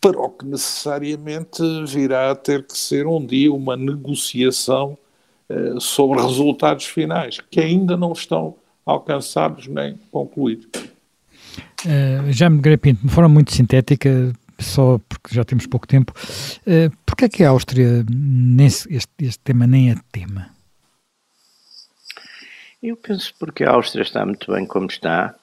[0.00, 4.96] para o que necessariamente virá a ter que ser um dia uma negociação
[5.48, 8.54] eh, sobre resultados finais, que ainda não estão
[8.84, 10.68] alcançados nem concluídos.
[11.84, 16.94] Uh, já me Pinto, de forma muito sintética, só porque já temos pouco tempo, uh,
[17.06, 20.50] porquê é que a Áustria, nesse, este, este tema nem é tema?
[22.82, 25.34] Eu penso porque a Áustria está muito bem como está.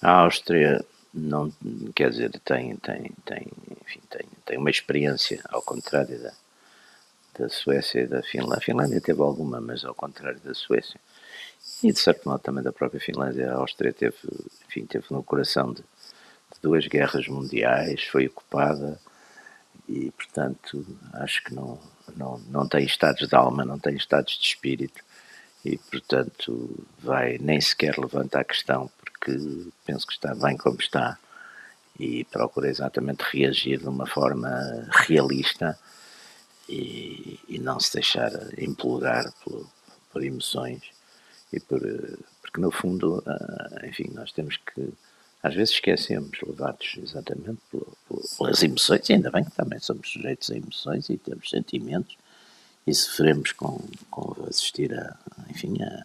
[0.00, 1.52] A Áustria não
[1.94, 3.46] quer dizer tem tem tem
[3.84, 6.32] enfim, tem, tem uma experiência ao contrário da,
[7.38, 8.58] da Suécia e da Finlândia.
[8.58, 11.00] A Finlândia teve alguma, mas ao contrário da Suécia
[11.82, 13.50] e de certo modo também da própria Finlândia.
[13.50, 14.16] A Áustria teve,
[14.68, 19.00] enfim, teve no coração de, de duas guerras mundiais, foi ocupada
[19.88, 21.78] e, portanto, acho que não,
[22.16, 25.02] não, não tem estados de alma, não tem estados de espírito
[25.64, 29.38] e, portanto, vai nem sequer levantar a questão porque
[29.84, 31.18] penso que está bem como está
[31.98, 35.78] e procura exatamente reagir de uma forma realista
[36.68, 39.68] e, e não se deixar implorar por,
[40.10, 40.82] por emoções
[41.52, 41.80] e por,
[42.40, 44.92] porque no fundo, ah, enfim, nós temos que,
[45.42, 47.60] às vezes esquecemos, levados exatamente
[48.38, 52.16] pelas emoções, e ainda bem que também somos sujeitos a emoções e temos sentimentos
[52.86, 53.80] e sofremos com,
[54.10, 55.16] com assistir a,
[55.50, 56.04] enfim, a,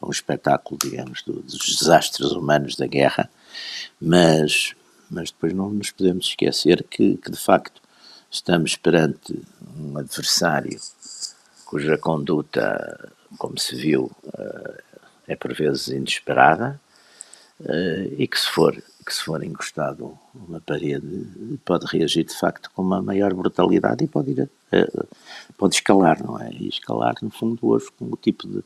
[0.00, 3.30] a um espetáculo, digamos, do, dos desastres humanos da guerra,
[4.00, 4.74] mas,
[5.10, 7.80] mas depois não nos podemos esquecer que, que de facto
[8.30, 9.42] estamos perante
[9.76, 10.78] um adversário
[11.64, 14.82] cuja conduta como se viu, eh,
[15.28, 16.80] é por vezes inesperada
[17.64, 18.76] eh, e que se for
[19.06, 21.26] que se for encostado uma parede
[21.64, 25.06] pode reagir de facto com uma maior brutalidade e pode ir a,
[25.56, 26.50] pode escalar, não é?
[26.52, 28.62] E escalar no fundo hoje com o tipo de,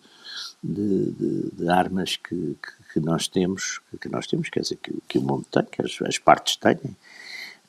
[0.63, 2.57] de, de, de armas que,
[2.93, 6.03] que, nós temos, que nós temos, quer dizer, que, que o mundo tem, que as,
[6.03, 6.97] as partes têm,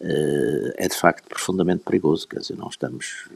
[0.02, 3.30] eh, é de facto profundamente perigoso, quer dizer, não estamos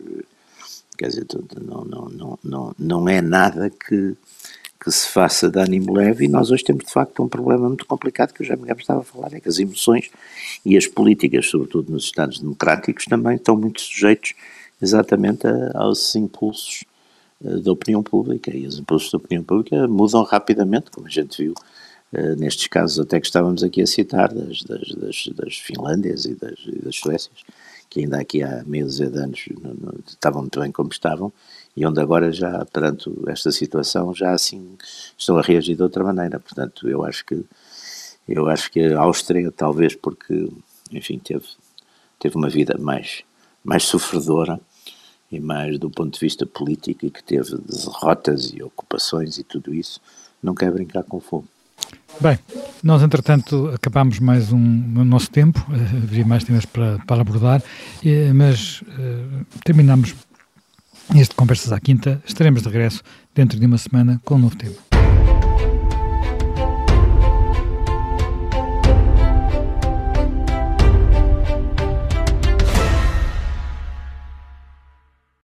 [0.99, 1.27] Quer dizer,
[1.61, 4.17] não, não, não, não, não é nada que,
[4.83, 7.85] que se faça de ânimo leve e nós hoje temos de facto um problema muito
[7.85, 10.11] complicado que o Jaime Guedes estava a falar, é que as emoções
[10.65, 14.33] e as políticas, sobretudo nos Estados democráticos, também estão muito sujeitos
[14.81, 16.83] exatamente a, aos impulsos
[17.39, 18.53] uh, da opinião pública.
[18.53, 21.53] E os impulsos da opinião pública mudam rapidamente, como a gente viu
[22.11, 26.35] uh, nestes casos até que estávamos aqui a citar das, das, das, das Finlândias e
[26.35, 27.41] das, e das Suécias,
[27.89, 31.33] que ainda aqui há meio de anos não, não, estavam muito bem como estavam
[31.75, 34.77] e onde agora já, perante esta situação, já assim
[35.17, 36.39] estão a reagir de outra maneira.
[36.39, 37.43] Portanto, eu acho que
[38.27, 40.51] eu acho que a Áustria, talvez porque,
[40.91, 41.45] enfim, teve,
[42.19, 43.23] teve uma vida mais,
[43.63, 44.59] mais sofredora
[45.31, 49.73] e mais do ponto de vista político e que teve derrotas e ocupações e tudo
[49.73, 49.99] isso,
[50.43, 51.47] não quer brincar com fogo.
[52.21, 52.37] Bem,
[52.83, 57.61] nós entretanto acabamos mais um no nosso tempo, uh, haveria mais temas para, para abordar,
[57.61, 60.13] uh, mas uh, terminamos
[61.15, 62.21] este Conversas à Quinta.
[62.25, 63.01] Estaremos de regresso
[63.33, 64.88] dentro de uma semana com um novo tema.